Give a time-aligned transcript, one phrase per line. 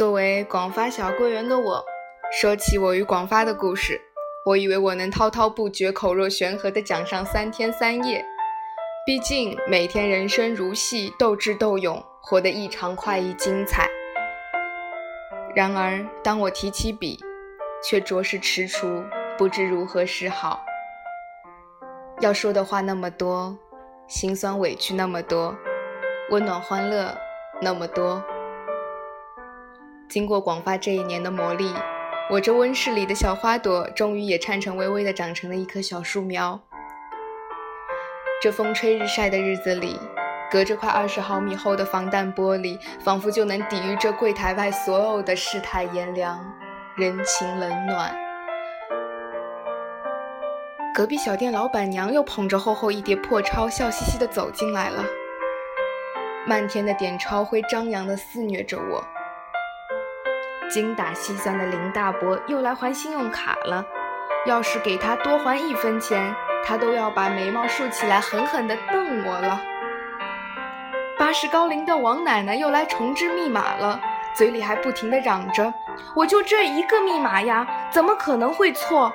[0.00, 1.84] 作为广发小桂圆的我，
[2.32, 4.00] 说起我与广发的故事，
[4.46, 8.24] 我以为我能滔滔不绝、口若悬河地讲上三天三夜。
[9.04, 13.86] 毕竟每天人生如戏，斗智斗勇，活得异常快意精彩。
[15.54, 17.20] 然而，当我提起笔，
[17.84, 19.04] 却着实踟蹰，
[19.36, 20.64] 不知如何是好。
[22.20, 23.54] 要说的话那么多，
[24.08, 25.54] 心酸委屈那么多，
[26.30, 27.14] 温暖欢乐
[27.60, 28.24] 那么多。
[30.10, 31.72] 经过广发这一年的磨砺，
[32.28, 36.60] 我这温室里的小花朵，终于也颤颤巍巍地长成了一棵小树苗。
[38.42, 39.96] 这风吹日晒的日子里，
[40.50, 46.44] 隔着快二十毫米厚的防弹玻璃，仿佛就能抵御这柜台外所有的世态炎凉、
[46.96, 48.12] 人情冷暖。
[50.92, 55.04] 隔壁小店老板娘又捧着厚厚一叠破钞，笑嘻嘻地走进来了。
[56.48, 59.04] 漫天的点钞灰张扬地肆虐着我。
[60.70, 63.84] 精打细算的林大伯又来还信用卡了，
[64.46, 69.60] 要是给他多还一分钱，他都要把眉毛竖起来狠狠地瞪我了。
[71.18, 74.00] 八十高龄的王奶奶又来重置密码了，
[74.32, 75.74] 嘴里还不停地嚷着
[76.14, 79.12] ：“我就这一个密码呀，怎么可能会错？”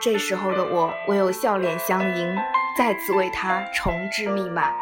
[0.00, 2.36] 这时候的我唯有笑脸相迎，
[2.76, 4.72] 再次为他重置密码。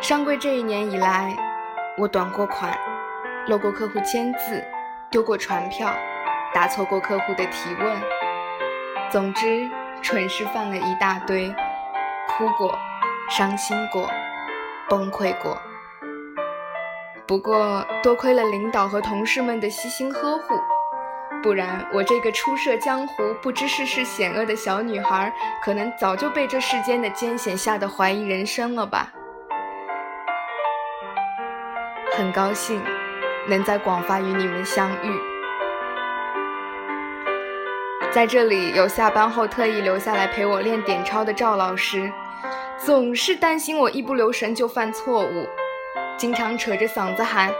[0.00, 1.51] 上柜这一年以来。
[1.98, 2.74] 我短过款，
[3.48, 4.64] 漏过客户签字，
[5.10, 5.94] 丢过传票，
[6.54, 8.00] 答错过客户的提问，
[9.10, 9.68] 总之
[10.00, 11.54] 蠢事犯了一大堆，
[12.28, 12.74] 哭过，
[13.28, 14.08] 伤心过，
[14.88, 15.60] 崩溃过。
[17.26, 20.58] 不过多亏了领导和同事们的悉心呵护，
[21.42, 25.30] 不然我这个初涉江湖、不知世事险恶的小女孩，
[25.62, 29.12] 可能早就被这世间的艰险吓得怀疑人生了吧。
[32.14, 32.82] 很高兴
[33.48, 35.18] 能在广发与你们相遇，
[38.10, 42.12] 在这里有下班后特意留下来陪我练点钞的赵老师，
[42.76, 45.48] 总是担心我一不留神就犯错误，
[46.18, 47.50] 经常扯着嗓子喊：“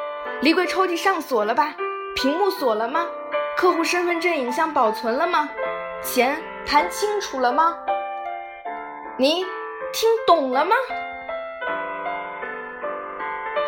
[0.43, 1.75] 离柜抽屉上锁了吧？
[2.15, 3.07] 屏幕锁了吗？
[3.57, 5.49] 客户身份证影像保存了吗？
[6.03, 7.75] 钱谈清楚了吗？
[9.17, 9.47] 你
[9.95, 10.77] 听懂了吗？”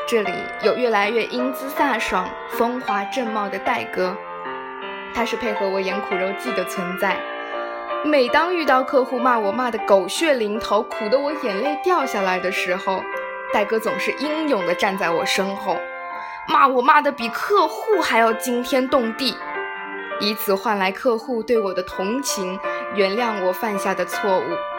[0.06, 0.30] 这里
[0.62, 4.14] 有越来越英姿飒爽、风华正茂的戴哥，
[5.14, 7.16] 他是配合我演苦肉计的存在。
[8.04, 13.02] 每当遇到客户骂我骂得狗血淋头、苦得我眼泪掉下来的时候，
[13.50, 15.78] 戴哥总是英勇地站在我身后，
[16.46, 19.34] 骂我骂得比客户还要惊天动地，
[20.20, 22.60] 以此换来客户对我的同情，
[22.94, 24.73] 原谅我犯下的错误。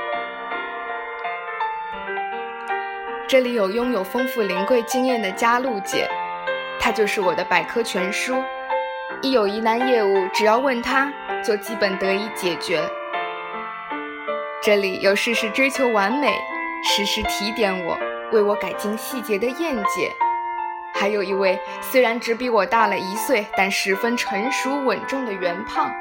[3.28, 6.08] 这里有拥有丰富临柜经验的嘉露姐，
[6.80, 8.36] 她就是我的百科全书。
[9.20, 11.12] 一有疑难业务，只要问她，
[11.44, 12.80] 就基本得以解决。
[14.62, 16.38] 这里有事事追求完美，
[16.84, 17.98] 时时提点我、
[18.32, 20.14] 为我改进细节的燕姐，
[20.94, 25.92] 还有一位虽然只比我大了一岁，但十分成熟稳重的袁胖，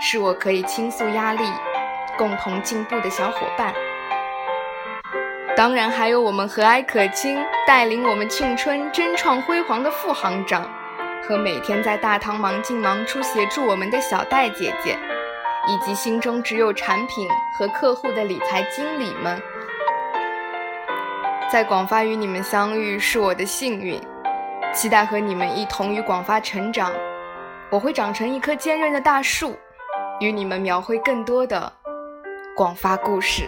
[0.00, 1.42] 是我可以倾诉压力、
[2.16, 3.74] 共同进步的小伙伴。
[5.54, 10.66] 当然，还有我们和蔼可亲、带领我们庆春争创辉煌的副行长，
[11.28, 14.98] 和每天在大堂忙进忙出协助我们的小戴姐姐，
[15.68, 19.40] 以及心中只有产品和客户的理财经理们。
[21.50, 24.00] 在广发与你们相遇是我的幸运，
[24.72, 26.90] 期待和你们一同与广发成长。
[27.68, 29.54] 我会长成一棵坚韧的大树，
[30.18, 31.70] 与你们描绘更多的
[32.56, 33.46] 广发故事。